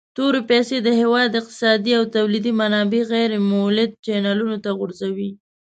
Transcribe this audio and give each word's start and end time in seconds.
تورې 0.17 0.41
پیسي 0.51 0.77
د 0.81 0.89
هیواد 0.99 1.29
اقتصادي 1.39 1.91
او 1.99 2.03
تولیدي 2.15 2.51
منابع 2.61 3.01
غیر 3.13 3.31
مولدو 3.51 3.99
چینلونو 4.05 4.57
ته 4.63 4.69
غورځوي. 4.77 5.29